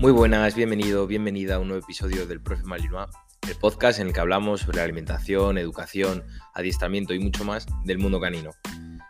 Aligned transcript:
Muy 0.00 0.12
buenas, 0.12 0.54
bienvenido, 0.54 1.06
bienvenida 1.06 1.56
a 1.56 1.58
un 1.58 1.68
nuevo 1.68 1.84
episodio 1.84 2.26
del 2.26 2.40
Profe 2.40 2.64
Malinois, 2.64 3.10
el 3.46 3.54
podcast 3.56 4.00
en 4.00 4.06
el 4.06 4.14
que 4.14 4.20
hablamos 4.20 4.62
sobre 4.62 4.80
alimentación, 4.80 5.58
educación, 5.58 6.24
adiestramiento 6.54 7.12
y 7.12 7.18
mucho 7.18 7.44
más 7.44 7.66
del 7.84 7.98
mundo 7.98 8.18
canino. 8.18 8.52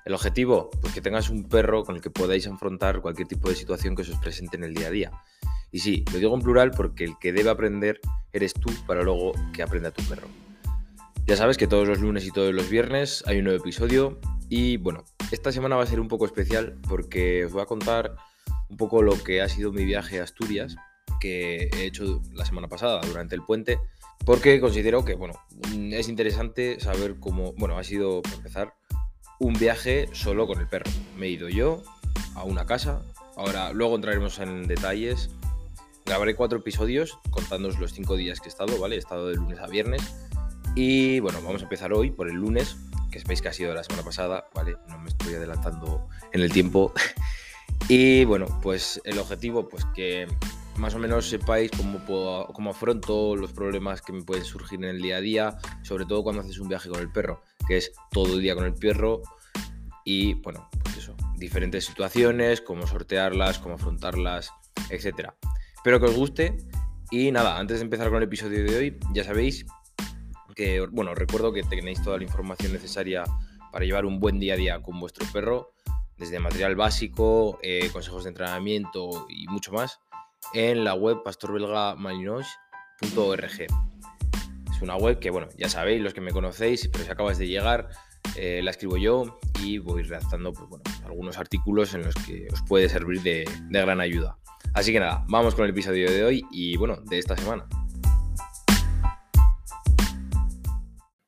El 0.05 0.15
objetivo, 0.15 0.69
pues 0.81 0.93
que 0.93 1.01
tengas 1.01 1.31
un 1.31 1.49
perro 1.49 1.85
con 1.85 1.95
el 1.95 2.03
que 2.03 2.11
podáis 2.11 2.49
afrontar 2.49 3.03
cualquier 3.03 3.29
tipo 3.29 3.49
de 3.49 3.55
situación 3.55 3.95
que 3.95 4.03
os 4.03 4.11
presente 4.19 4.57
en 4.57 4.65
el 4.65 4.75
día 4.75 4.89
a 4.89 4.91
día. 4.91 5.13
Y 5.71 5.79
sí, 5.79 6.05
lo 6.13 6.19
digo 6.19 6.35
en 6.35 6.43
plural 6.43 6.73
porque 6.73 7.05
el 7.05 7.17
que 7.21 7.33
debe 7.33 7.51
aprender 7.51 8.01
eres 8.33 8.53
tú 8.53 8.73
para 8.89 9.05
luego 9.05 9.31
que 9.53 9.63
aprenda 9.63 9.93
tu 9.93 10.03
perro. 10.03 10.27
Ya 11.25 11.37
sabes 11.37 11.57
que 11.57 11.69
todos 11.69 11.87
los 11.87 12.01
lunes 12.01 12.27
y 12.27 12.33
todos 12.33 12.53
los 12.53 12.69
viernes 12.69 13.23
hay 13.29 13.39
un 13.39 13.45
nuevo 13.45 13.61
episodio 13.61 14.19
y 14.49 14.77
bueno, 14.79 15.05
esta 15.31 15.53
semana 15.53 15.77
va 15.77 15.85
a 15.85 15.87
ser 15.87 16.01
un 16.01 16.09
poco 16.09 16.27
especial 16.27 16.81
porque 16.89 17.45
os 17.45 17.53
voy 17.53 17.63
a 17.63 17.67
contar 17.67 18.17
un 18.71 18.77
poco 18.77 19.03
lo 19.03 19.23
que 19.23 19.43
ha 19.43 19.49
sido 19.49 19.73
mi 19.73 19.85
viaje 19.85 20.21
a 20.21 20.25
Asturias 20.25 20.77
que 21.21 21.69
he 21.75 21.85
hecho 21.85 22.23
la 22.33 22.47
semana 22.47 22.69
pasada 22.69 23.01
durante 23.03 23.35
el 23.35 23.43
puente 23.43 23.79
porque 24.25 24.61
considero 24.61 25.05
que 25.05 25.15
bueno, 25.15 25.35
es 25.93 26.09
interesante 26.09 26.79
saber 26.81 27.19
cómo, 27.19 27.53
bueno, 27.55 27.79
ha 27.79 27.85
sido, 27.85 28.23
para 28.23 28.37
empezar, 28.37 28.75
un 29.39 29.55
viaje 29.55 30.09
solo 30.13 30.47
con 30.47 30.61
el 30.61 30.69
perro. 30.69 30.91
Me 31.17 31.27
he 31.27 31.31
ido 31.31 31.49
yo 31.49 31.83
a 32.35 32.45
una 32.45 32.67
casa, 32.67 33.03
ahora 33.37 33.73
luego 33.73 33.97
entraremos 33.97 34.39
en 34.39 34.67
detalles. 34.67 35.31
Grabaré 36.05 36.35
cuatro 36.35 36.59
episodios 36.59 37.19
contándoos 37.31 37.79
los 37.79 37.93
cinco 37.93 38.17
días 38.17 38.41
que 38.41 38.49
he 38.49 38.51
estado, 38.51 38.79
¿vale? 38.79 38.97
He 38.97 38.99
estado 38.99 39.29
de 39.29 39.37
lunes 39.37 39.59
a 39.59 39.67
viernes. 39.67 40.03
Y 40.75 41.21
bueno, 41.21 41.41
vamos 41.43 41.63
a 41.63 41.65
empezar 41.65 41.93
hoy 41.93 42.11
por 42.11 42.29
el 42.29 42.37
lunes, 42.37 42.77
que 43.11 43.21
sabéis 43.21 43.43
que 43.43 43.49
ha 43.49 43.53
sido 43.53 43.75
la 43.75 43.85
semana 43.85 44.05
pasada, 44.05 44.49
¿vale? 44.55 44.77
No 44.89 44.99
me 44.99 45.09
estoy 45.09 45.35
adelantando 45.35 46.09
en 46.33 46.43
el 46.43 46.53
tiempo. 46.53 46.93
y 47.89 48.25
bueno, 48.25 48.47
pues 48.63 49.01
el 49.05 49.19
objetivo, 49.19 49.69
pues 49.69 49.85
que 49.95 50.27
más 50.77 50.95
o 50.95 50.99
menos 50.99 51.29
sepáis 51.29 51.71
cómo, 51.77 51.99
puedo, 51.99 52.71
afronto 52.71 53.37
los 53.37 53.53
problemas 53.53 54.01
que 54.01 54.13
me 54.13 54.23
pueden 54.23 54.45
surgir 54.45 54.79
en 54.79 54.91
el 54.91 55.03
día 55.03 55.17
a 55.17 55.21
día, 55.21 55.59
sobre 55.83 56.07
todo 56.07 56.23
cuando 56.23 56.43
haces 56.43 56.59
un 56.59 56.69
viaje 56.69 56.89
con 56.89 57.01
el 57.01 57.13
perro, 57.13 57.43
que 57.69 57.77
es 57.77 57.93
todo 58.11 58.35
el 58.35 58.41
día 58.41 58.55
con 58.55 58.65
el 58.65 58.75
perro 58.75 59.23
y, 60.05 60.35
bueno, 60.35 60.69
pues 60.83 60.97
eso, 60.97 61.15
diferentes 61.37 61.85
situaciones, 61.85 62.61
cómo 62.61 62.87
sortearlas, 62.87 63.59
cómo 63.59 63.75
afrontarlas, 63.75 64.51
etc. 64.89 65.31
Espero 65.77 66.01
que 66.01 66.07
os 66.07 66.17
guste 66.17 66.57
y 67.11 67.31
nada, 67.31 67.59
antes 67.59 67.79
de 67.79 67.85
empezar 67.85 68.09
con 68.09 68.19
el 68.19 68.25
episodio 68.25 68.65
de 68.65 68.77
hoy, 68.77 68.99
ya 69.13 69.25
sabéis 69.25 69.67
que, 70.55 70.81
bueno, 70.81 71.15
recuerdo 71.15 71.53
que 71.53 71.63
tenéis 71.63 72.03
toda 72.03 72.19
la 72.19 72.25
información 72.25 72.73
necesaria 72.73 73.25
para 73.73 73.85
llevar 73.85 74.07
un 74.07 74.21
buen 74.21 74.39
día 74.39 74.55
a 74.55 74.57
día 74.57 74.83
con 74.83 74.99
vuestro 74.99 75.27
perro, 75.33 75.73
desde 76.21 76.39
material 76.39 76.77
básico, 76.77 77.59
eh, 77.63 77.89
consejos 77.93 78.23
de 78.25 78.29
entrenamiento 78.29 79.27
y 79.31 79.47
mucho 79.49 79.73
más 79.73 80.01
en 80.53 80.85
la 80.85 80.93
web 80.95 81.23
pastorbelgamalinois.org. 81.25 83.61
Es 84.71 84.83
una 84.83 84.97
web 84.97 85.19
que, 85.19 85.31
bueno, 85.31 85.49
ya 85.57 85.71
sabéis 85.71 86.03
los 86.03 86.13
que 86.13 86.21
me 86.21 86.31
conocéis, 86.31 86.89
pero 86.89 87.05
si 87.05 87.11
acabas 87.11 87.39
de 87.39 87.49
llegar, 87.49 87.89
eh, 88.37 88.61
la 88.63 88.71
escribo 88.71 88.99
yo 88.99 89.41
y 89.63 89.79
voy 89.79 90.03
redactando 90.03 90.53
pues, 90.53 90.69
algunos 91.07 91.39
artículos 91.39 91.95
en 91.95 92.03
los 92.03 92.15
que 92.15 92.49
os 92.53 92.61
puede 92.69 92.91
servir 92.91 93.23
de 93.23 93.49
gran 93.71 94.03
ayuda. 94.03 94.37
Así 94.75 94.93
que 94.93 95.01
nada, 95.01 95.25
vamos 95.29 95.55
con 95.55 95.65
el 95.65 95.71
episodio 95.71 96.11
de 96.11 96.23
hoy 96.23 96.45
y 96.51 96.77
bueno, 96.77 96.99
de 97.07 97.19
esta 97.19 97.35
semana. 97.35 97.67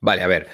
Vale, 0.03 0.23
a 0.23 0.27
ver, 0.27 0.49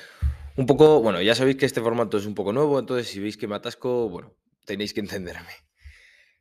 un 0.58 0.66
poco, 0.66 1.00
bueno, 1.00 1.22
ya 1.22 1.36
sabéis 1.36 1.56
que 1.56 1.66
este 1.66 1.80
formato 1.80 2.18
es 2.18 2.26
un 2.26 2.34
poco 2.34 2.52
nuevo, 2.52 2.80
entonces 2.80 3.06
si 3.06 3.20
veis 3.20 3.36
que 3.36 3.46
me 3.46 3.54
atasco, 3.54 4.08
bueno, 4.08 4.34
tenéis 4.66 4.92
que 4.92 4.98
entenderme. 5.06 5.52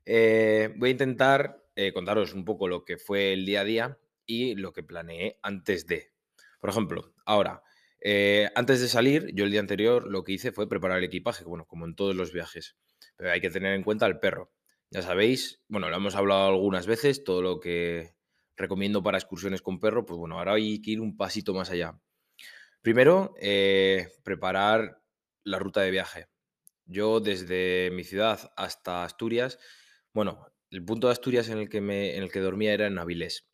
Eh, 0.06 0.74
voy 0.76 0.90
a 0.90 0.92
intentar 0.94 1.64
eh, 1.76 1.94
contaros 1.94 2.34
un 2.34 2.44
poco 2.44 2.68
lo 2.68 2.84
que 2.84 2.98
fue 2.98 3.34
el 3.34 3.46
día 3.46 3.62
a 3.62 3.64
día 3.64 4.00
y 4.26 4.56
lo 4.56 4.74
que 4.74 4.82
planeé 4.82 5.38
antes 5.44 5.86
de. 5.86 6.14
Por 6.60 6.72
ejemplo, 6.72 7.14
ahora, 7.28 7.62
eh, 8.02 8.50
antes 8.56 8.82
de 8.82 8.88
salir, 8.88 9.30
yo 9.36 9.46
el 9.46 9.52
día 9.52 9.60
anterior 9.60 10.08
lo 10.08 10.24
que 10.24 10.32
hice 10.32 10.52
fue 10.52 10.68
preparar 10.68 10.98
el 10.98 11.04
equipaje, 11.04 11.44
bueno, 11.44 11.66
como 11.68 11.86
en 11.86 11.94
todos 11.94 12.16
los 12.16 12.34
viajes. 12.34 12.76
Pero 13.18 13.32
hay 13.32 13.40
que 13.40 13.52
tener 13.52 13.76
en 13.76 13.84
cuenta 13.84 14.08
al 14.08 14.20
perro. 14.20 14.52
Ya 14.90 15.04
sabéis, 15.04 15.62
bueno, 15.68 15.92
lo 15.92 15.96
hemos 15.96 16.16
hablado 16.16 16.48
algunas 16.48 16.88
veces, 16.88 17.24
todo 17.24 17.44
lo 17.44 17.60
que 17.60 18.16
recomiendo 18.56 19.04
para 19.04 19.20
excursiones 19.20 19.62
con 19.62 19.80
perro, 19.80 20.08
pues 20.08 20.18
bueno, 20.18 20.40
ahora 20.40 20.54
hay 20.54 20.82
que 20.82 20.90
ir 20.90 21.02
un 21.02 21.16
pasito 21.18 21.54
más 21.54 21.70
allá. 21.70 22.00
Primero, 22.88 23.36
eh, 23.42 24.08
preparar 24.24 25.04
la 25.44 25.60
ruta 25.60 25.82
de 25.82 25.92
viaje. 25.92 26.28
Yo 26.86 27.20
desde 27.20 27.92
mi 27.92 28.06
ciudad 28.06 28.50
hasta 28.56 29.04
Asturias, 29.04 29.60
bueno, 30.14 30.48
el 30.72 30.86
punto 30.86 31.08
de 31.08 31.12
Asturias 31.12 31.50
en 31.50 31.58
el 31.58 31.68
que, 31.68 31.80
en 31.80 32.24
el 32.24 32.32
que 32.32 32.40
dormía 32.40 32.74
era 32.74 32.88
en 32.88 32.98
Avilés. 32.98 33.46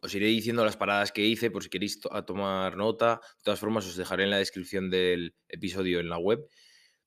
Os 0.00 0.14
iré 0.14 0.26
diciendo 0.26 0.64
las 0.64 0.76
paradas 0.76 1.10
que 1.10 1.22
hice 1.22 1.50
por 1.50 1.64
si 1.64 1.70
queréis 1.70 2.00
tomar 2.24 2.76
nota. 2.76 3.20
De 3.38 3.42
todas 3.42 3.58
formas, 3.58 3.84
os 3.84 3.96
dejaré 3.96 4.22
en 4.22 4.30
la 4.30 4.38
descripción 4.38 4.90
del 4.90 5.34
episodio 5.48 5.98
en 5.98 6.08
la 6.08 6.18
web 6.18 6.48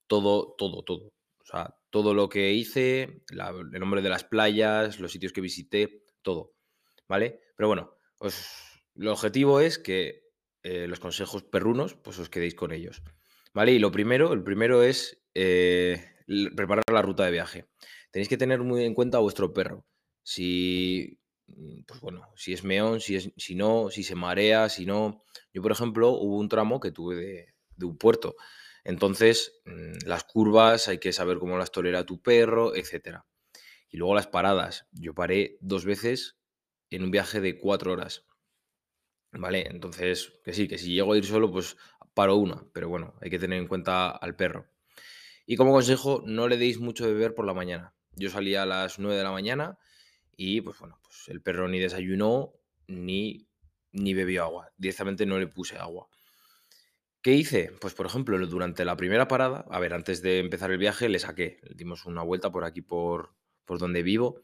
todo, 0.08 0.54
todo, 0.58 0.82
todo. 0.82 1.06
O 1.06 1.46
sea, 1.46 1.74
todo 1.88 2.12
lo 2.12 2.28
que 2.28 2.52
hice, 2.52 3.22
el 3.30 3.80
nombre 3.80 4.02
de 4.02 4.10
las 4.10 4.24
playas, 4.24 5.00
los 5.00 5.10
sitios 5.10 5.32
que 5.32 5.40
visité, 5.40 6.02
todo. 6.20 6.52
¿Vale? 7.08 7.40
Pero 7.56 7.68
bueno, 7.68 7.96
os, 8.18 8.46
el 8.94 9.08
objetivo 9.08 9.60
es 9.60 9.78
que 9.78 10.28
eh, 10.62 10.86
los 10.86 11.00
consejos 11.00 11.42
perrunos, 11.42 11.94
pues 11.94 12.18
os 12.18 12.28
quedéis 12.28 12.54
con 12.54 12.72
ellos. 12.72 13.02
¿Vale? 13.52 13.72
Y 13.72 13.78
lo 13.78 13.90
primero, 13.90 14.32
el 14.32 14.42
primero 14.42 14.82
es 14.82 15.22
eh, 15.34 16.04
preparar 16.54 16.84
la 16.92 17.02
ruta 17.02 17.24
de 17.24 17.32
viaje 17.32 17.66
tenéis 18.10 18.28
que 18.28 18.36
tener 18.36 18.60
muy 18.60 18.84
en 18.84 18.94
cuenta 18.94 19.18
a 19.18 19.20
vuestro 19.20 19.52
perro. 19.52 19.86
Si, 20.22 21.18
mm, 21.46 21.82
pues 21.86 22.00
bueno, 22.00 22.28
si 22.36 22.52
es 22.52 22.64
meón, 22.64 23.00
si, 23.00 23.16
es, 23.16 23.32
si 23.36 23.54
no, 23.54 23.90
si 23.90 24.02
se 24.02 24.14
marea, 24.14 24.68
si 24.68 24.86
no. 24.86 25.24
Yo, 25.52 25.62
por 25.62 25.72
ejemplo, 25.72 26.10
hubo 26.10 26.38
un 26.38 26.48
tramo 26.48 26.80
que 26.80 26.92
tuve 26.92 27.16
de, 27.16 27.86
un 27.86 27.96
puerto. 27.98 28.36
Entonces, 28.84 29.60
mm, 29.64 30.06
las 30.06 30.24
curvas 30.24 30.88
hay 30.88 30.98
que 30.98 31.12
saber 31.12 31.38
cómo 31.38 31.58
las 31.58 31.72
tolera 31.72 32.06
tu 32.06 32.20
perro, 32.22 32.74
etc. 32.74 33.20
Y 33.88 33.96
luego 33.96 34.14
las 34.14 34.26
paradas. 34.26 34.86
Yo 34.92 35.14
paré 35.14 35.58
dos 35.60 35.84
veces 35.84 36.38
en 36.90 37.04
un 37.04 37.10
viaje 37.10 37.40
de 37.40 37.58
cuatro 37.58 37.92
horas. 37.92 38.26
¿Vale? 39.32 39.66
Entonces, 39.68 40.32
que 40.44 40.52
sí, 40.52 40.66
que 40.66 40.78
si 40.78 40.94
llego 40.94 41.12
a 41.12 41.18
ir 41.18 41.24
solo, 41.24 41.50
pues 41.50 41.76
paro 42.14 42.36
una. 42.36 42.64
Pero 42.72 42.88
bueno, 42.88 43.14
hay 43.20 43.30
que 43.30 43.38
tener 43.38 43.58
en 43.58 43.68
cuenta 43.68 44.10
al 44.10 44.36
perro. 44.36 44.66
Y 45.46 45.56
como 45.56 45.72
consejo, 45.72 46.22
no 46.26 46.48
le 46.48 46.56
deis 46.56 46.78
mucho 46.78 47.06
de 47.06 47.12
beber 47.12 47.34
por 47.34 47.46
la 47.46 47.54
mañana. 47.54 47.94
Yo 48.12 48.30
salí 48.30 48.54
a 48.54 48.66
las 48.66 48.98
9 48.98 49.16
de 49.16 49.24
la 49.24 49.32
mañana 49.32 49.78
y 50.36 50.60
pues 50.60 50.78
bueno, 50.78 50.98
pues 51.02 51.28
el 51.28 51.42
perro 51.42 51.68
ni 51.68 51.78
desayunó 51.78 52.54
ni, 52.86 53.48
ni 53.92 54.14
bebió 54.14 54.44
agua. 54.44 54.72
Directamente 54.76 55.26
no 55.26 55.38
le 55.38 55.46
puse 55.46 55.76
agua. 55.76 56.08
¿Qué 57.22 57.32
hice? 57.32 57.72
Pues 57.80 57.94
por 57.94 58.06
ejemplo, 58.06 58.38
durante 58.46 58.84
la 58.84 58.96
primera 58.96 59.28
parada, 59.28 59.66
a 59.70 59.78
ver, 59.78 59.92
antes 59.92 60.22
de 60.22 60.38
empezar 60.38 60.70
el 60.70 60.78
viaje 60.78 61.08
le 61.08 61.18
saqué, 61.18 61.58
le 61.62 61.74
dimos 61.74 62.06
una 62.06 62.22
vuelta 62.22 62.50
por 62.50 62.64
aquí 62.64 62.80
por, 62.80 63.34
por 63.66 63.78
donde 63.78 64.02
vivo 64.02 64.42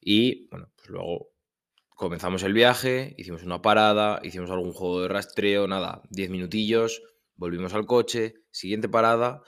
y 0.00 0.48
bueno, 0.48 0.72
pues 0.76 0.88
luego 0.88 1.35
comenzamos 1.96 2.44
el 2.44 2.52
viaje, 2.52 3.14
hicimos 3.18 3.42
una 3.42 3.60
parada, 3.60 4.20
hicimos 4.22 4.50
algún 4.52 4.72
juego 4.72 5.02
de 5.02 5.08
rastreo, 5.08 5.66
nada, 5.66 6.02
10 6.10 6.30
minutillos, 6.30 7.02
volvimos 7.34 7.74
al 7.74 7.86
coche, 7.86 8.34
siguiente 8.52 8.88
parada 8.88 9.42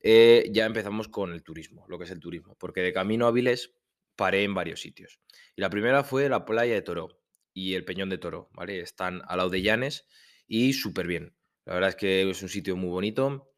eh, 0.00 0.48
ya 0.52 0.64
empezamos 0.64 1.08
con 1.08 1.32
el 1.32 1.42
turismo, 1.42 1.84
lo 1.88 1.98
que 1.98 2.04
es 2.04 2.10
el 2.10 2.20
turismo, 2.20 2.56
porque 2.58 2.80
de 2.82 2.92
camino 2.92 3.26
a 3.26 3.32
Vilés 3.32 3.74
paré 4.16 4.44
en 4.44 4.54
varios 4.54 4.80
sitios. 4.80 5.20
Y 5.56 5.60
la 5.60 5.70
primera 5.70 6.04
fue 6.04 6.28
la 6.28 6.44
playa 6.44 6.74
de 6.74 6.82
Toro 6.82 7.20
y 7.52 7.74
el 7.74 7.84
Peñón 7.84 8.08
de 8.08 8.18
Toro, 8.18 8.48
¿vale? 8.52 8.80
Están 8.80 9.22
al 9.26 9.38
lado 9.38 9.50
de 9.50 9.62
Llanes 9.62 10.06
y 10.46 10.72
súper 10.72 11.06
bien. 11.06 11.34
La 11.64 11.74
verdad 11.74 11.90
es 11.90 11.96
que 11.96 12.28
es 12.30 12.42
un 12.42 12.48
sitio 12.48 12.76
muy 12.76 12.90
bonito. 12.90 13.52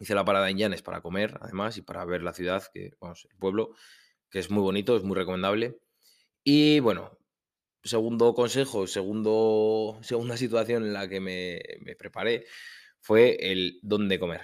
Hice 0.00 0.14
la 0.14 0.24
parada 0.24 0.48
en 0.50 0.58
Llanes 0.58 0.82
para 0.82 1.00
comer, 1.00 1.36
además, 1.40 1.76
y 1.76 1.82
para 1.82 2.04
ver 2.04 2.22
la 2.22 2.32
ciudad, 2.32 2.62
que, 2.72 2.92
vamos, 3.00 3.26
el 3.30 3.36
pueblo, 3.38 3.74
que 4.30 4.38
es 4.38 4.50
muy 4.50 4.62
bonito, 4.62 4.96
es 4.96 5.02
muy 5.02 5.16
recomendable. 5.16 5.78
Y 6.44 6.80
bueno, 6.80 7.18
segundo 7.82 8.34
consejo, 8.34 8.86
segundo, 8.86 9.98
segunda 10.02 10.36
situación 10.36 10.84
en 10.84 10.92
la 10.92 11.08
que 11.08 11.20
me, 11.20 11.60
me 11.80 11.96
preparé 11.96 12.46
fue 13.00 13.36
el 13.40 13.78
dónde 13.82 14.18
comer 14.18 14.42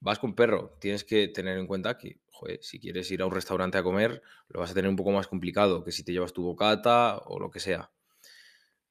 vas 0.00 0.18
con 0.18 0.34
perro, 0.34 0.76
tienes 0.80 1.04
que 1.04 1.28
tener 1.28 1.58
en 1.58 1.66
cuenta 1.66 1.98
que, 1.98 2.20
si 2.60 2.78
quieres 2.78 3.10
ir 3.10 3.22
a 3.22 3.26
un 3.26 3.32
restaurante 3.32 3.78
a 3.78 3.82
comer, 3.82 4.22
lo 4.48 4.60
vas 4.60 4.70
a 4.70 4.74
tener 4.74 4.88
un 4.88 4.96
poco 4.96 5.10
más 5.10 5.26
complicado 5.26 5.82
que 5.82 5.92
si 5.92 6.04
te 6.04 6.12
llevas 6.12 6.32
tu 6.32 6.42
bocata 6.42 7.18
o 7.26 7.40
lo 7.40 7.50
que 7.50 7.60
sea. 7.60 7.90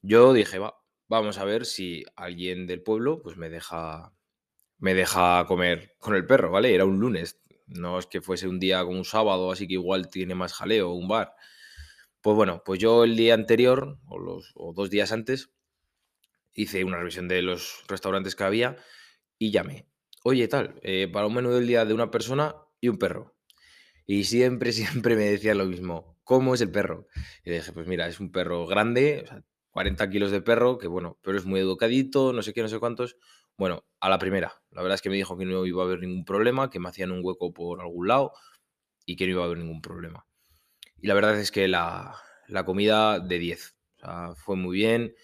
Yo 0.02 0.34
dije, 0.34 0.60
va, 0.60 0.76
vamos 1.08 1.38
a 1.38 1.46
ver 1.46 1.66
si 1.66 2.04
alguien 2.16 2.68
del 2.68 2.84
pueblo 2.84 3.22
pues 3.22 3.38
me 3.38 3.50
deja 3.50 4.14
me 4.80 4.94
deja 4.94 5.46
comer 5.48 5.96
con 6.00 6.16
el 6.16 6.26
perro, 6.28 6.52
¿vale? 6.52 6.76
Era 6.76 6.86
un 6.86 7.00
lunes, 7.00 7.40
no 7.66 7.98
es 7.98 8.06
que 8.06 8.22
fuese 8.22 8.48
un 8.48 8.60
día 8.60 8.84
como 8.84 8.98
un 8.98 9.06
sábado, 9.06 9.52
así 9.52 9.68
que 9.68 9.74
igual 9.74 10.10
tiene 10.10 10.36
más 10.36 10.54
jaleo, 10.54 10.92
un 10.92 11.08
bar. 11.08 11.34
Pues 12.28 12.36
bueno, 12.36 12.62
pues 12.66 12.78
yo 12.78 13.06
el 13.06 13.16
día 13.16 13.34
anterior 13.34 14.00
o 14.06 14.20
los 14.20 14.52
o 14.56 14.74
dos 14.74 14.90
días 14.90 15.14
antes 15.14 15.50
hice 16.54 16.84
una 16.84 16.98
revisión 16.98 17.30
de 17.30 17.42
los 17.42 17.86
restaurantes 17.88 18.36
que 18.36 18.44
había 18.44 18.76
y 19.40 19.52
llamé 19.52 19.88
oye, 20.26 20.50
tal, 20.50 20.78
eh, 20.84 21.08
para 21.08 21.28
un 21.28 21.36
menú 21.36 21.52
del 21.52 21.68
día 21.68 21.86
de 21.86 21.94
una 21.94 22.12
persona 22.12 22.54
y 22.82 22.90
un 22.90 22.98
perro. 22.98 23.38
Y 24.06 24.26
siempre, 24.26 24.72
siempre 24.74 25.16
me 25.16 25.24
decía 25.24 25.56
lo 25.56 25.64
mismo, 25.64 26.20
¿cómo 26.26 26.54
es 26.54 26.60
el 26.60 26.70
perro? 26.70 27.08
Y 27.46 27.52
dije, 27.52 27.72
pues 27.72 27.88
mira, 27.88 28.10
es 28.10 28.20
un 28.20 28.34
perro 28.34 28.68
grande, 28.68 29.22
o 29.24 29.28
sea, 29.28 29.44
40 29.70 30.10
kilos 30.10 30.30
de 30.30 30.42
perro, 30.42 30.78
que 30.78 30.88
bueno, 30.88 31.18
pero 31.22 31.38
es 31.38 31.46
muy 31.46 31.62
educadito, 31.62 32.34
no 32.34 32.42
sé 32.42 32.54
qué, 32.54 32.62
no 32.62 32.68
sé 32.68 32.78
cuántos. 32.80 33.16
Bueno, 33.58 33.86
a 34.02 34.10
la 34.10 34.20
primera, 34.20 34.62
la 34.72 34.82
verdad 34.82 34.96
es 34.96 35.02
que 35.02 35.10
me 35.10 35.16
dijo 35.16 35.38
que 35.38 35.46
no 35.46 35.66
iba 35.66 35.82
a 35.82 35.86
haber 35.86 36.02
ningún 36.02 36.26
problema, 36.26 36.70
que 36.70 36.82
me 36.82 36.90
hacían 36.90 37.14
un 37.14 37.22
hueco 37.24 37.54
por 37.54 37.80
algún 37.80 38.10
lado 38.10 38.34
y 39.06 39.16
que 39.16 39.28
no 39.28 39.32
iba 39.32 39.44
a 39.44 39.46
haber 39.46 39.60
ningún 39.60 39.82
problema. 39.82 40.28
Y 41.02 41.08
la 41.08 41.14
verdad 41.14 41.40
es 41.40 41.52
que 41.52 41.68
la, 41.68 42.16
la 42.48 42.66
comida 42.66 43.20
de 43.20 43.40
10, 43.40 43.76
o 43.98 44.00
sea, 44.00 44.36
fue 44.36 44.56
muy 44.56 44.78
bien, 44.78 45.16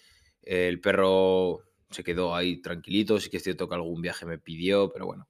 el 0.42 0.80
perro 0.80 1.62
se 1.90 2.04
quedó 2.04 2.34
ahí 2.34 2.60
tranquilito, 2.60 3.20
sí 3.20 3.30
que 3.30 3.38
es 3.38 3.42
cierto 3.42 3.68
que 3.68 3.74
algún 3.74 4.02
viaje 4.02 4.26
me 4.26 4.38
pidió, 4.38 4.92
pero 4.92 5.06
bueno, 5.06 5.28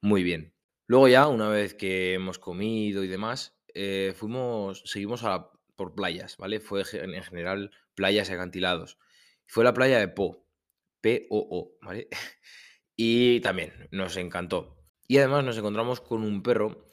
muy 0.00 0.22
bien. 0.22 0.54
Luego 0.86 1.08
ya, 1.08 1.26
una 1.26 1.48
vez 1.48 1.74
que 1.74 2.14
hemos 2.14 2.38
comido 2.38 3.02
y 3.02 3.08
demás, 3.08 3.58
eh, 3.74 4.14
fuimos, 4.16 4.82
seguimos 4.86 5.24
a 5.24 5.50
por 5.74 5.94
playas, 5.94 6.36
¿vale? 6.38 6.60
Fue 6.60 6.82
en 6.92 7.22
general 7.22 7.70
playas 7.94 8.30
y 8.30 8.32
acantilados. 8.32 8.98
Fue 9.46 9.64
la 9.64 9.74
playa 9.74 9.98
de 9.98 10.08
Po, 10.08 10.46
P-O-O, 11.00 11.76
¿vale? 11.82 12.08
Y 12.98 13.40
también 13.40 13.88
nos 13.90 14.16
encantó. 14.16 14.78
Y 15.06 15.18
además 15.18 15.44
nos 15.44 15.58
encontramos 15.58 16.00
con 16.00 16.22
un 16.22 16.42
perro 16.42 16.88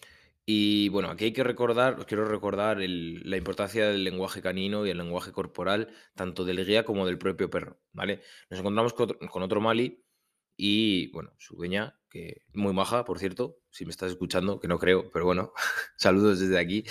y 0.46 0.90
bueno, 0.90 1.10
aquí 1.10 1.26
hay 1.26 1.34
que 1.34 1.44
recordar, 1.44 2.00
os 2.00 2.06
quiero 2.06 2.26
recordar 2.26 2.78
la 2.80 3.38
importancia 3.38 3.88
del 3.88 4.04
lenguaje 4.04 4.42
canino 4.42 4.86
y 4.86 4.90
el 4.90 4.98
lenguaje 4.98 5.32
corporal, 5.32 5.90
tanto 6.16 6.44
del 6.44 6.66
guía 6.66 6.84
como 6.84 7.06
del 7.06 7.18
propio 7.18 7.50
perro, 7.50 7.80
¿vale? 7.94 8.22
Nos 8.50 8.60
encontramos 8.60 8.94
con 8.94 9.44
otro, 9.44 9.62
Mali 9.62 10.04
y, 10.58 11.12
bueno, 11.12 11.34
su 11.38 11.56
dueña, 11.56 12.00
que 12.10 12.42
muy 12.54 12.74
maja, 12.74 13.06
por 13.06 13.20
cierto, 13.20 13.60
si 13.72 13.86
me 13.86 13.92
estás 13.92 14.12
escuchando, 14.12 14.60
que 14.60 14.68
no 14.68 14.80
creo, 14.80 15.10
pero 15.12 15.26
bueno, 15.26 15.54
saludos 15.98 16.40
desde 16.40 16.60
aquí. 16.60 16.84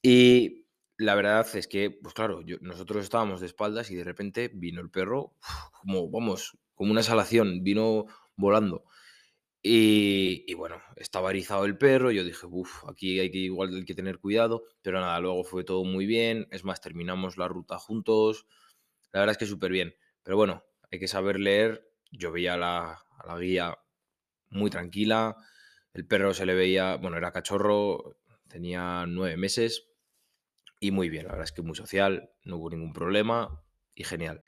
Y 0.00 0.66
la 0.96 1.16
verdad 1.16 1.46
es 1.56 1.66
que, 1.66 1.90
pues 1.90 2.14
claro, 2.14 2.42
nosotros 2.60 3.02
estábamos 3.02 3.40
de 3.40 3.46
espaldas 3.46 3.90
y 3.90 3.96
de 3.96 4.04
repente 4.04 4.50
vino 4.54 4.80
el 4.80 4.90
perro, 4.90 5.34
como, 5.82 6.10
vamos, 6.10 6.56
como 6.74 6.92
una 6.92 7.00
exhalación, 7.00 7.64
vino 7.64 8.06
volando. 8.36 8.84
Y, 9.60 10.54
bueno, 10.54 10.80
estaba 10.96 11.30
erizado 11.30 11.64
el 11.64 11.76
perro, 11.76 12.10
yo 12.12 12.22
dije, 12.22 12.46
uff, 12.46 12.84
aquí 12.88 13.18
hay 13.18 13.30
que 13.30 13.38
igual 13.38 13.74
hay 13.74 13.84
que 13.84 13.94
tener 13.94 14.18
cuidado, 14.20 14.64
pero 14.82 15.00
nada, 15.00 15.18
luego 15.20 15.42
fue 15.44 15.64
todo 15.64 15.84
muy 15.84 16.06
bien, 16.06 16.46
es 16.52 16.64
más, 16.64 16.80
terminamos 16.80 17.36
la 17.36 17.48
ruta 17.48 17.78
juntos, 17.78 18.46
la 19.12 19.20
verdad 19.20 19.32
es 19.32 19.38
que 19.38 19.46
súper 19.46 19.72
bien, 19.72 19.94
pero 20.22 20.36
bueno, 20.36 20.64
hay 20.92 21.00
que 21.00 21.08
saber 21.08 21.40
leer, 21.40 21.90
yo 22.12 22.30
veía 22.30 22.56
la, 22.56 22.92
a 22.92 23.26
la 23.26 23.38
guía 23.38 23.78
muy 24.50 24.70
tranquila, 24.70 25.36
el 25.92 26.06
perro 26.06 26.34
se 26.34 26.46
le 26.46 26.54
veía, 26.54 26.96
bueno, 26.96 27.16
era 27.16 27.32
cachorro, 27.32 28.16
tenía 28.48 29.06
nueve 29.08 29.36
meses 29.36 29.88
y 30.80 30.92
muy 30.92 31.08
bien, 31.08 31.24
la 31.24 31.32
verdad 31.32 31.44
es 31.44 31.52
que 31.52 31.62
muy 31.62 31.74
social, 31.74 32.30
no 32.44 32.58
hubo 32.58 32.70
ningún 32.70 32.92
problema 32.92 33.62
y 33.94 34.04
genial. 34.04 34.44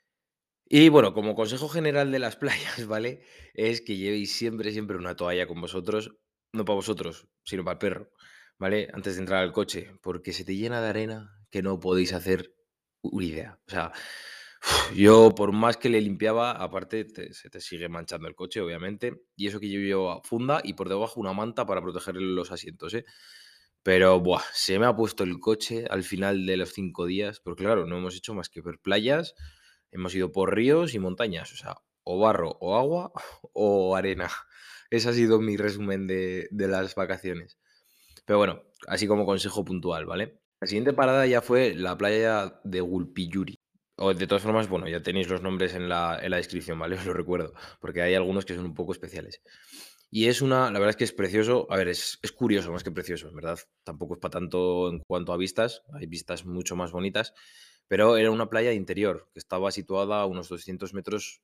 Y 0.73 0.87
bueno, 0.87 1.13
como 1.13 1.35
consejo 1.35 1.67
general 1.67 2.13
de 2.13 2.19
las 2.19 2.35
playas, 2.37 2.87
¿vale? 2.87 3.25
Es 3.53 3.81
que 3.81 3.97
llevéis 3.97 4.33
siempre, 4.33 4.71
siempre 4.71 4.95
una 4.95 5.17
toalla 5.17 5.45
con 5.45 5.59
vosotros, 5.59 6.15
no 6.53 6.63
para 6.63 6.75
vosotros, 6.77 7.27
sino 7.43 7.65
para 7.65 7.73
el 7.73 7.77
perro, 7.79 8.11
¿vale? 8.57 8.87
Antes 8.93 9.15
de 9.15 9.19
entrar 9.19 9.43
al 9.43 9.51
coche, 9.51 9.91
porque 10.01 10.31
se 10.31 10.45
te 10.45 10.55
llena 10.55 10.81
de 10.81 10.87
arena 10.87 11.29
que 11.49 11.61
no 11.61 11.77
podéis 11.77 12.13
hacer 12.13 12.55
una 13.01 13.25
idea. 13.25 13.59
O 13.67 13.69
sea, 13.69 13.91
yo 14.95 15.35
por 15.35 15.51
más 15.51 15.75
que 15.75 15.89
le 15.89 15.99
limpiaba, 15.99 16.53
aparte 16.53 17.05
se 17.33 17.49
te 17.49 17.59
sigue 17.59 17.89
manchando 17.89 18.29
el 18.29 18.35
coche, 18.35 18.61
obviamente, 18.61 19.25
y 19.35 19.47
eso 19.47 19.59
que 19.59 19.69
yo 19.69 19.81
llevo 19.81 20.21
funda 20.23 20.61
y 20.63 20.71
por 20.75 20.87
debajo 20.87 21.19
una 21.19 21.33
manta 21.33 21.65
para 21.65 21.81
proteger 21.81 22.15
los 22.15 22.49
asientos, 22.49 22.93
¿eh? 22.93 23.03
Pero, 23.83 24.21
buah, 24.21 24.43
se 24.53 24.79
me 24.79 24.85
ha 24.85 24.95
puesto 24.95 25.25
el 25.25 25.37
coche 25.39 25.85
al 25.89 26.03
final 26.03 26.45
de 26.45 26.55
los 26.55 26.71
cinco 26.71 27.07
días, 27.07 27.41
porque 27.41 27.65
claro, 27.65 27.85
no 27.87 27.97
hemos 27.97 28.15
hecho 28.15 28.33
más 28.33 28.47
que 28.47 28.61
ver 28.61 28.79
playas 28.79 29.35
hemos 29.91 30.15
ido 30.15 30.31
por 30.31 30.55
ríos 30.55 30.93
y 30.93 30.99
montañas, 30.99 31.51
o 31.53 31.57
sea, 31.57 31.75
o 32.03 32.19
barro, 32.19 32.57
o 32.59 32.75
agua, 32.75 33.11
o 33.53 33.95
arena. 33.95 34.29
Ese 34.89 35.09
ha 35.09 35.13
sido 35.13 35.39
mi 35.39 35.57
resumen 35.57 36.07
de, 36.07 36.49
las 36.51 36.95
vacaciones. 36.95 37.57
Pero 38.25 38.39
bueno, 38.39 38.63
así 38.87 39.07
como 39.07 39.25
consejo 39.25 39.63
puntual, 39.63 40.05
¿vale? 40.05 40.41
La 40.59 40.67
siguiente 40.67 40.93
parada 40.93 41.25
ya 41.25 41.41
fue 41.41 41.73
la 41.73 41.97
playa 41.97 42.59
de 42.63 42.81
Gulpiyuri. 42.81 43.57
O 43.97 44.13
de 44.13 44.27
todas 44.27 44.43
formas, 44.43 44.67
bueno, 44.67 44.87
ya 44.87 45.01
tenéis 45.01 45.29
los 45.29 45.41
nombres 45.41 45.75
en 45.75 45.87
la, 45.87 46.19
descripción, 46.21 46.77
¿vale? 46.77 46.95
Os 46.97 47.05
lo 47.05 47.13
recuerdo, 47.13 47.53
porque 47.79 48.01
hay 48.01 48.15
algunos 48.15 48.45
que 48.45 48.55
son 48.55 48.65
un 48.65 48.73
poco 48.73 48.91
especiales. 48.91 49.41
Y 50.09 50.27
es 50.27 50.41
una, 50.41 50.69
la 50.71 50.79
verdad 50.79 50.89
es 50.89 50.95
que 50.97 51.05
es 51.05 51.13
precioso, 51.13 51.67
a 51.69 51.77
ver, 51.77 51.87
es, 51.87 52.19
es 52.21 52.33
curioso 52.33 52.73
más 52.73 52.83
que 52.83 52.91
precioso, 52.91 53.29
en 53.29 53.35
verdad. 53.35 53.59
Tampoco 53.85 54.15
es 54.15 54.19
para 54.19 54.31
tanto 54.31 54.89
en 54.89 54.99
cuanto 55.07 55.31
a 55.31 55.37
vistas, 55.37 55.83
hay 55.93 56.05
vistas 56.05 56.45
mucho 56.45 56.75
más 56.75 56.91
bonitas, 56.91 57.33
pero 57.91 58.15
era 58.15 58.31
una 58.31 58.49
playa 58.49 58.71
interior, 58.71 59.27
que 59.33 59.39
estaba 59.39 59.69
situada 59.69 60.21
a 60.21 60.25
unos 60.25 60.47
200 60.47 60.93
metros 60.93 61.41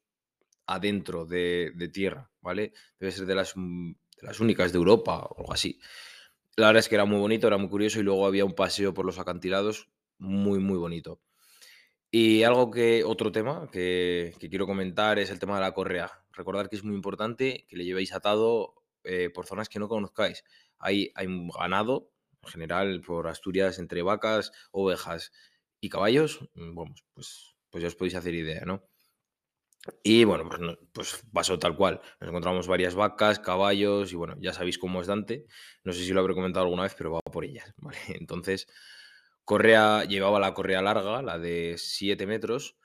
adentro 0.65 1.25
de, 1.25 1.89
tierra, 1.91 2.31
¿vale? 2.39 2.71
Debe 3.01 3.11
ser 3.11 3.25
de 3.25 3.35
las, 3.35 3.51
mm, 3.57 3.91
de 3.91 4.27
las 4.27 4.39
únicas 4.39 4.71
de 4.71 4.77
Europa 4.77 5.25
o 5.25 5.39
algo 5.41 5.51
así. 5.51 5.77
La 6.55 6.67
verdad 6.67 6.79
es 6.79 6.87
que 6.87 6.95
era 6.95 7.03
muy 7.03 7.19
bonito, 7.19 7.47
era 7.47 7.57
muy 7.57 7.67
curioso 7.67 7.99
y 7.99 8.03
luego 8.03 8.25
había 8.25 8.45
un 8.45 8.53
paseo 8.53 8.93
por 8.93 9.05
los 9.05 9.19
acantilados 9.19 9.89
muy, 10.19 10.59
muy 10.59 10.77
bonito. 10.77 11.19
Y 12.09 12.43
algo 12.43 12.71
que, 12.71 13.03
otro 13.03 13.33
tema 13.33 13.69
que, 13.69 14.33
quiero 14.39 14.65
comentar 14.65 15.19
es 15.19 15.29
el 15.31 15.39
tema 15.39 15.55
de 15.55 15.61
la 15.63 15.73
correa. 15.73 16.23
Recordar 16.31 16.69
que 16.69 16.77
es 16.77 16.83
muy 16.85 16.95
importante 16.95 17.65
que 17.67 17.75
le 17.75 17.83
llevéis 17.83 18.13
atado 18.13 18.73
eh, 19.03 19.29
por 19.31 19.47
zonas 19.47 19.67
que 19.67 19.79
no 19.79 19.89
conozcáis. 19.89 20.45
Hay, 20.79 21.11
hay 21.15 21.27
ganado, 21.59 22.09
en 22.41 22.49
general, 22.49 23.01
por 23.01 23.27
Asturias, 23.27 23.79
entre 23.79 24.01
vacas, 24.01 24.53
ovejas 24.71 25.33
y 25.79 25.89
caballos, 25.89 26.39
mm, 26.55 26.73
bueno, 26.75 26.95
pues, 27.13 27.55
pues 27.69 27.81
ya 27.81 27.87
os 27.87 27.95
podéis 27.95 28.15
hacer 28.15 28.33
idea, 28.33 28.65
¿no? 28.65 28.83
Y 30.03 30.23
bueno, 30.25 30.49
pues, 30.49 30.77
pues, 30.93 31.23
pasó 31.31 31.57
tal 31.59 31.75
cual. 31.75 32.01
Nos 32.19 32.29
encontramos 32.29 32.67
varias 32.67 32.95
vacas, 32.95 33.39
caballos 33.39 34.11
y 34.11 34.15
bueno, 34.15 34.35
ya 34.39 34.53
sabéis 34.53 34.77
cómo 34.77 35.01
es 35.01 35.07
Dante. 35.07 35.45
No 35.83 35.93
sé 35.93 36.03
si 36.03 36.11
lo 36.11 36.19
habré 36.19 36.33
comentado 36.33 36.65
alguna 36.65 36.83
vez, 36.83 36.95
pero 36.97 37.13
va 37.13 37.21
por 37.21 37.45
ellas, 37.45 37.73
¿vale? 37.77 37.97
Entonces, 38.09 38.67
correa, 39.45 40.03
llevaba 40.05 40.39
la 40.39 40.53
correa 40.53 40.81
larga, 40.81 41.21
la 41.21 41.37
de 41.39 41.75
7 41.77 42.27
metros, 42.27 42.77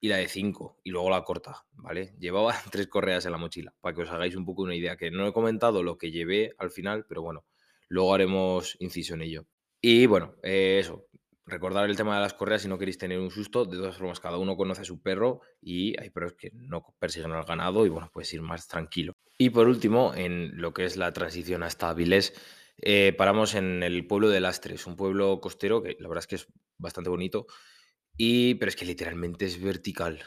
y 0.00 0.08
la 0.08 0.16
de 0.18 0.28
5, 0.28 0.80
y 0.84 0.90
luego 0.90 1.10
la 1.10 1.22
corta, 1.24 1.66
¿vale? 1.72 2.14
Llevaba 2.18 2.54
tres 2.70 2.88
correas 2.88 3.24
en 3.26 3.32
la 3.32 3.38
mochila, 3.38 3.74
para 3.80 3.94
que 3.94 4.02
os 4.02 4.10
hagáis 4.10 4.36
un 4.36 4.44
poco 4.44 4.62
una 4.62 4.74
idea, 4.74 4.96
que 4.96 5.10
no 5.10 5.26
he 5.26 5.32
comentado 5.32 5.82
lo 5.82 5.98
que 5.98 6.10
llevé 6.10 6.54
al 6.58 6.70
final, 6.70 7.06
pero 7.08 7.22
bueno, 7.22 7.44
luego 7.88 8.14
haremos 8.14 8.76
inciso 8.80 9.14
en 9.14 9.22
ello. 9.22 9.46
Y 9.80 10.06
bueno, 10.06 10.36
eh, 10.42 10.78
eso, 10.80 11.06
recordar 11.46 11.88
el 11.88 11.96
tema 11.96 12.16
de 12.16 12.22
las 12.22 12.34
correas 12.34 12.62
si 12.62 12.68
no 12.68 12.78
queréis 12.78 12.98
tener 12.98 13.18
un 13.18 13.30
susto. 13.30 13.64
De 13.64 13.76
todas 13.76 13.96
formas, 13.96 14.20
cada 14.20 14.38
uno 14.38 14.56
conoce 14.56 14.82
a 14.82 14.84
su 14.84 15.00
perro 15.00 15.40
y 15.60 15.98
hay 16.00 16.10
perros 16.10 16.34
que 16.34 16.50
no 16.52 16.94
persiguen 16.98 17.32
al 17.32 17.44
ganado 17.44 17.86
y 17.86 17.88
bueno, 17.88 18.10
puedes 18.12 18.32
ir 18.34 18.42
más 18.42 18.68
tranquilo. 18.68 19.12
Y 19.38 19.50
por 19.50 19.68
último, 19.68 20.12
en 20.14 20.60
lo 20.60 20.72
que 20.74 20.84
es 20.84 20.96
la 20.96 21.12
transición 21.12 21.62
hasta 21.62 21.88
Avilés, 21.88 22.34
eh, 22.78 23.14
paramos 23.16 23.54
en 23.54 23.82
el 23.82 24.06
pueblo 24.06 24.28
de 24.28 24.40
Lastres, 24.40 24.86
un 24.86 24.96
pueblo 24.96 25.40
costero 25.40 25.82
que 25.82 25.96
la 26.00 26.08
verdad 26.08 26.22
es 26.22 26.26
que 26.26 26.34
es 26.36 26.46
bastante 26.78 27.10
bonito, 27.10 27.46
y, 28.16 28.54
pero 28.56 28.68
es 28.68 28.76
que 28.76 28.84
literalmente 28.84 29.44
es 29.44 29.60
vertical. 29.60 30.22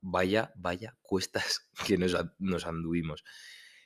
vaya, 0.00 0.52
vaya 0.56 0.96
cuestas 1.02 1.68
que 1.86 1.98
nos, 1.98 2.16
nos 2.38 2.66
anduvimos. 2.66 3.24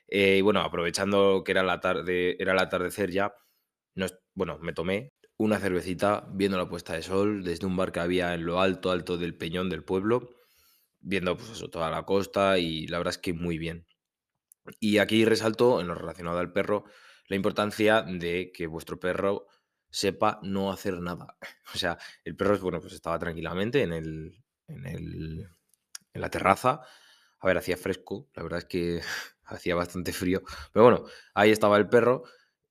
Eh, 0.09 0.39
y 0.39 0.41
bueno, 0.41 0.61
aprovechando 0.61 1.43
que 1.45 1.53
era 1.53 1.63
la 1.63 1.81
tarde, 1.81 2.37
era 2.39 2.53
el 2.53 2.59
atardecer 2.59 3.11
ya, 3.11 3.35
nos, 3.95 4.15
bueno, 4.35 4.59
me 4.61 4.73
tomé 4.73 5.15
una 5.39 5.59
cervecita 5.59 6.27
viendo 6.33 6.57
la 6.57 6.69
puesta 6.69 6.95
de 6.95 7.03
sol 7.03 7.45
desde 7.45 7.67
un 7.67 7.77
bar 7.77 7.93
que 7.93 8.01
había 8.01 8.35
en 8.35 8.47
lo 8.47 8.61
alto, 8.61 8.91
alto 8.91 9.19
del 9.19 9.37
peñón 9.37 9.69
del 9.69 9.85
pueblo, 9.85 10.31
viendo 11.01 11.37
pues 11.37 11.65
toda 11.71 11.91
la 11.91 12.05
costa 12.05 12.59
y 12.59 12.87
la 12.87 12.99
verdad 12.99 13.13
es 13.13 13.19
que 13.19 13.33
muy 13.33 13.59
bien. 13.59 13.87
Y 14.81 14.99
aquí 14.99 15.25
resalto, 15.25 15.81
en 15.81 15.89
lo 15.89 15.95
relacionado 15.95 16.39
al 16.39 16.53
perro, 16.53 16.85
la 17.29 17.37
importancia 17.37 18.03
de 18.03 18.51
que 18.53 18.67
vuestro 18.67 18.99
perro 18.99 19.47
sepa 19.91 20.41
no 20.43 20.73
hacer 20.73 21.01
nada. 21.01 21.37
O 21.75 21.79
sea, 21.79 21.99
el 22.25 22.37
perro, 22.37 22.59
bueno, 22.59 22.81
pues 22.81 22.93
estaba 22.95 23.19
tranquilamente 23.19 23.83
en 23.83 23.93
el, 23.93 24.45
en 24.69 24.87
el, 24.87 25.49
en 26.13 26.21
la 26.21 26.31
terraza. 26.31 26.81
A 27.41 27.47
ver, 27.47 27.59
hacía 27.59 27.77
fresco, 27.77 28.29
la 28.35 28.43
verdad 28.43 28.61
es 28.61 28.65
que 28.65 29.01
hacía 29.45 29.75
bastante 29.75 30.13
frío. 30.13 30.43
Pero 30.73 30.85
bueno, 30.85 31.05
ahí 31.35 31.51
estaba 31.51 31.77
el 31.77 31.89
perro 31.89 32.25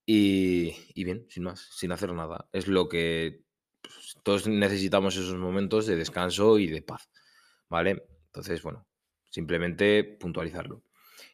y, 0.05 1.03
bien, 1.03 1.25
sin 1.29 1.43
más, 1.43 1.67
sin 1.71 1.91
hacer 1.91 2.13
nada. 2.13 2.47
Es 2.51 2.67
lo 2.67 2.88
que 2.89 3.43
pues, 3.81 4.17
todos 4.24 4.47
necesitamos 4.47 5.15
esos 5.15 5.35
momentos 5.35 5.85
de 5.88 5.95
descanso 5.95 6.59
y 6.59 6.67
de 6.67 6.81
paz, 6.81 7.09
¿vale? 7.69 8.05
Entonces, 8.27 8.62
bueno, 8.62 8.88
simplemente 9.29 10.03
puntualizarlo. 10.03 10.83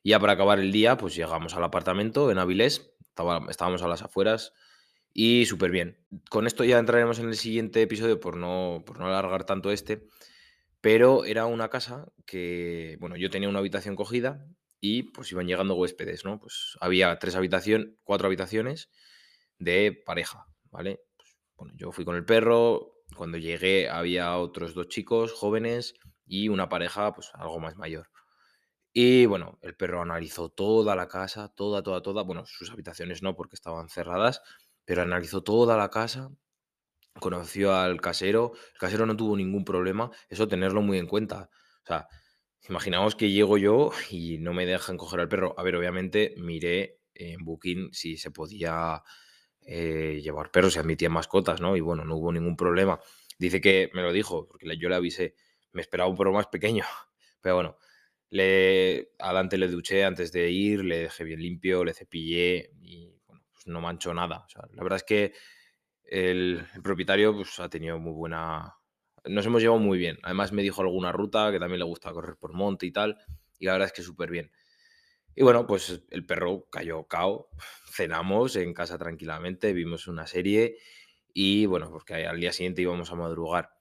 Y 0.04 0.12
ya 0.12 0.20
para 0.20 0.34
acabar 0.34 0.60
el 0.60 0.72
día, 0.72 0.98
pues 0.98 1.16
llegamos 1.16 1.56
al 1.56 1.64
apartamento 1.64 2.32
en 2.32 2.38
Avilés, 2.38 2.94
estábamos 3.50 3.82
a 3.82 3.88
las 3.88 4.02
afueras 4.02 4.54
y 5.14 5.46
súper 5.46 5.72
bien. 5.72 6.00
Con 6.30 6.48
esto 6.48 6.64
ya 6.64 6.80
entraremos 6.80 7.20
en 7.20 7.28
el 7.28 7.36
siguiente 7.36 7.82
episodio 7.82 8.20
por 8.20 8.38
no, 8.38 8.84
por 8.86 9.00
no 9.00 9.08
alargar 9.08 9.46
tanto 9.46 9.72
este, 9.72 10.08
pero 10.80 11.26
era 11.26 11.46
una 11.46 11.70
casa 11.70 12.08
que, 12.26 12.98
bueno, 13.00 13.18
yo 13.18 13.30
tenía 13.30 13.50
una 13.50 13.60
habitación 13.60 13.96
cogida 13.96 14.48
y 14.82 15.04
pues 15.04 15.32
iban 15.32 15.48
llegando 15.48 15.76
huéspedes, 15.76 16.26
¿no? 16.26 16.40
Pues 16.40 16.76
había 16.82 17.18
tres 17.20 17.36
habitaciones, 17.36 17.90
cuatro 18.04 18.28
habitaciones 18.28 18.90
de 19.60 20.02
pareja, 20.06 20.48
¿vale? 20.72 21.00
Pues, 21.16 21.38
bueno, 21.56 21.74
yo 21.78 21.92
fui 21.92 22.04
con 22.04 22.16
el 22.16 22.26
perro, 22.26 22.96
cuando 23.16 23.38
llegué 23.38 23.90
había 23.90 24.36
otros 24.38 24.74
dos 24.74 24.88
chicos 24.88 25.32
jóvenes 25.34 25.94
y 26.26 26.50
una 26.50 26.68
pareja, 26.68 27.14
pues 27.14 27.30
algo 27.36 27.60
más 27.60 27.78
mayor. 27.78 28.10
Y 28.94 29.26
bueno, 29.26 29.60
el 29.62 29.76
perro 29.76 30.02
analizó 30.02 30.50
toda 30.50 30.96
la 30.96 31.08
casa, 31.08 31.50
toda, 31.56 31.84
toda, 31.84 32.02
toda. 32.02 32.24
Bueno, 32.24 32.46
sus 32.46 32.72
habitaciones 32.72 33.22
no, 33.24 33.36
porque 33.36 33.56
estaban 33.56 33.88
cerradas, 33.90 34.42
pero 34.86 35.04
analizó 35.04 35.44
toda 35.44 35.78
la 35.78 35.90
casa, 35.90 36.32
conoció 37.20 37.76
al 37.76 38.02
casero. 38.02 38.54
El 38.74 38.80
casero 38.80 39.06
no 39.06 39.16
tuvo 39.16 39.38
ningún 39.38 39.64
problema. 39.64 40.12
Eso 40.30 40.48
tenerlo 40.48 40.82
muy 40.82 40.98
en 40.98 41.08
cuenta. 41.08 41.50
O 41.84 41.88
sea, 41.88 42.08
imaginaos 42.70 43.16
que 43.16 43.32
llego 43.32 43.58
yo 43.58 43.92
y 44.10 44.38
no 44.38 44.54
me 44.54 44.66
dejan 44.66 44.98
coger 44.98 45.20
al 45.20 45.30
perro. 45.30 45.56
A 45.58 45.64
ver, 45.64 45.76
obviamente 45.76 46.34
miré 46.38 47.00
en 47.14 47.44
Booking 47.44 47.94
si 47.94 48.18
se 48.18 48.32
podía 48.32 49.04
eh, 49.66 50.20
llevar 50.24 50.52
perros, 50.52 50.74
se 50.74 50.80
admitían 50.80 51.12
mascotas, 51.12 51.62
¿no? 51.62 51.76
Y 51.76 51.82
bueno, 51.82 52.04
no 52.06 52.16
hubo 52.16 52.32
ningún 52.32 52.56
problema. 52.56 53.00
Dice 53.38 53.62
que 53.62 53.90
me 53.94 54.02
lo 54.02 54.12
dijo, 54.12 54.48
porque 54.48 54.78
yo 54.78 54.90
le 54.90 54.96
avisé, 54.96 55.36
me 55.72 55.82
esperaba 55.82 56.10
un 56.10 56.18
perro 56.18 56.34
más 56.34 56.48
pequeño, 56.48 56.84
pero 57.42 57.56
bueno, 57.56 57.78
le, 58.30 59.12
adelante 59.20 59.58
le 59.58 59.68
duché 59.68 60.04
antes 60.04 60.32
de 60.32 60.50
ir, 60.50 60.84
le 60.84 61.00
dejé 61.00 61.24
bien 61.24 61.42
limpio, 61.42 61.84
le 61.84 61.94
cepillé 61.94 62.72
y 62.82 63.14
bueno, 63.28 63.44
pues 63.52 63.68
no 63.68 63.82
manchó 63.82 64.14
nada. 64.14 64.46
La 64.74 64.84
verdad 64.84 64.98
es 64.98 65.04
que 65.04 65.34
el, 66.04 66.66
el 66.74 66.82
propietario 66.82 67.34
pues, 67.36 67.60
ha 67.60 67.70
tenido 67.70 68.00
muy 68.00 68.14
buena... 68.14 68.76
Nos 69.26 69.46
hemos 69.46 69.62
llevado 69.62 69.80
muy 69.80 69.98
bien. 69.98 70.18
Además 70.24 70.52
me 70.52 70.62
dijo 70.64 70.82
alguna 70.82 71.12
ruta 71.12 71.52
que 71.52 71.60
también 71.60 71.80
le 71.80 71.86
gusta 71.86 72.12
correr 72.12 72.38
por 72.38 72.54
monte 72.54 72.86
y 72.86 72.92
tal. 72.92 73.18
Y 73.60 73.66
la 73.66 73.74
verdad 73.74 73.88
es 73.88 73.94
que 73.94 74.02
súper 74.04 74.32
bien. 74.32 74.52
Y 75.36 75.44
bueno, 75.44 75.68
pues 75.68 76.04
el 76.12 76.26
perro 76.26 76.68
cayó 76.72 77.06
cao, 77.08 77.50
cenamos 77.92 78.56
en 78.58 78.74
casa 78.74 78.98
tranquilamente, 78.98 79.74
vimos 79.74 80.08
una 80.08 80.28
serie 80.28 80.78
y 81.34 81.66
bueno, 81.68 81.92
porque 81.92 82.28
al 82.28 82.40
día 82.40 82.54
siguiente 82.54 82.84
íbamos 82.84 83.12
a 83.12 83.16
madrugar. 83.16 83.72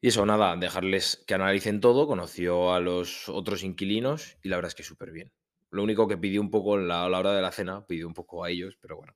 Y 0.00 0.08
eso, 0.08 0.26
nada, 0.26 0.56
dejarles 0.56 1.24
que 1.26 1.34
analicen 1.34 1.80
todo, 1.80 2.06
conoció 2.06 2.74
a 2.74 2.80
los 2.80 3.28
otros 3.28 3.62
inquilinos 3.64 4.36
y 4.42 4.48
la 4.48 4.56
verdad 4.56 4.68
es 4.68 4.74
que 4.74 4.82
súper 4.82 5.12
bien. 5.12 5.32
Lo 5.70 5.82
único 5.82 6.06
que 6.06 6.18
pidió 6.18 6.40
un 6.42 6.50
poco 6.50 6.76
la- 6.76 7.04
a 7.06 7.08
la 7.08 7.18
hora 7.18 7.32
de 7.34 7.42
la 7.42 7.50
cena, 7.52 7.86
pidió 7.86 8.06
un 8.06 8.14
poco 8.14 8.44
a 8.44 8.50
ellos, 8.50 8.76
pero 8.80 8.96
bueno. 8.96 9.14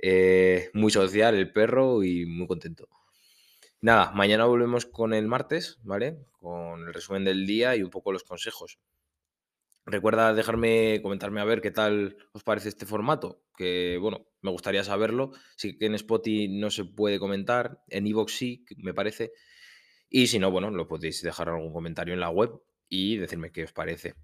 Eh, 0.00 0.70
muy 0.74 0.90
social 0.92 1.34
el 1.34 1.52
perro 1.52 2.02
y 2.04 2.24
muy 2.24 2.46
contento. 2.46 2.88
Nada, 3.80 4.10
mañana 4.10 4.44
volvemos 4.44 4.86
con 4.86 5.14
el 5.14 5.28
martes, 5.28 5.78
¿vale? 5.84 6.18
Con 6.40 6.88
el 6.88 6.92
resumen 6.92 7.24
del 7.24 7.46
día 7.46 7.76
y 7.76 7.82
un 7.84 7.90
poco 7.90 8.10
los 8.10 8.24
consejos. 8.24 8.80
Recuerda 9.86 10.34
dejarme, 10.34 11.00
comentarme 11.00 11.40
a 11.40 11.44
ver 11.44 11.60
qué 11.60 11.70
tal 11.70 12.16
os 12.32 12.42
parece 12.42 12.70
este 12.70 12.86
formato, 12.86 13.44
que 13.56 13.96
bueno, 14.00 14.26
me 14.42 14.50
gustaría 14.50 14.82
saberlo. 14.82 15.30
Sí 15.56 15.78
que 15.78 15.86
en 15.86 15.94
Spotify 15.94 16.48
no 16.48 16.70
se 16.70 16.84
puede 16.86 17.20
comentar, 17.20 17.84
en 17.88 18.08
iVoox 18.08 18.32
sí, 18.32 18.64
me 18.78 18.92
parece. 18.94 19.32
Y 20.10 20.26
si 20.26 20.40
no, 20.40 20.50
bueno, 20.50 20.70
lo 20.72 20.88
podéis 20.88 21.22
dejar 21.22 21.48
algún 21.48 21.72
comentario 21.72 22.14
en 22.14 22.20
la 22.20 22.30
web 22.30 22.60
y 22.88 23.16
decirme 23.16 23.52
qué 23.52 23.62
os 23.62 23.72
parece. 23.72 24.16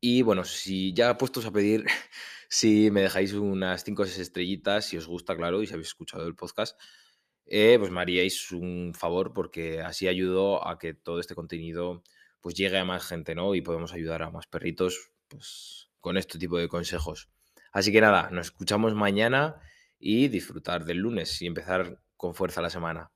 Y 0.00 0.22
bueno, 0.22 0.44
si 0.44 0.94
ya 0.94 1.18
puestos 1.18 1.44
a 1.44 1.50
pedir, 1.52 1.84
si 2.48 2.90
me 2.92 3.02
dejáis 3.02 3.32
unas 3.32 3.82
5 3.82 4.02
o 4.02 4.06
6 4.06 4.18
estrellitas, 4.18 4.86
si 4.86 4.96
os 4.96 5.08
gusta, 5.08 5.36
claro, 5.36 5.60
y 5.60 5.66
si 5.66 5.74
habéis 5.74 5.88
escuchado 5.88 6.24
el 6.26 6.36
podcast, 6.36 6.80
eh, 7.46 7.76
pues 7.78 7.90
me 7.90 8.00
haríais 8.00 8.50
un 8.52 8.94
favor 8.94 9.32
porque 9.32 9.80
así 9.80 10.08
ayudo 10.08 10.66
a 10.66 10.78
que 10.78 10.94
todo 10.94 11.20
este 11.20 11.34
contenido 11.34 12.02
pues 12.40 12.54
llegue 12.54 12.78
a 12.78 12.84
más 12.84 13.04
gente, 13.06 13.34
¿no? 13.34 13.54
Y 13.54 13.62
podemos 13.62 13.92
ayudar 13.92 14.22
a 14.22 14.30
más 14.30 14.46
perritos 14.46 15.12
pues 15.28 15.90
con 16.00 16.16
este 16.16 16.38
tipo 16.38 16.58
de 16.58 16.68
consejos. 16.68 17.28
Así 17.72 17.92
que 17.92 18.00
nada, 18.00 18.30
nos 18.30 18.46
escuchamos 18.46 18.94
mañana 18.94 19.60
y 19.98 20.28
disfrutar 20.28 20.84
del 20.84 20.98
lunes 20.98 21.40
y 21.40 21.46
empezar 21.46 22.00
con 22.16 22.34
fuerza 22.34 22.60
la 22.60 22.70
semana. 22.70 23.11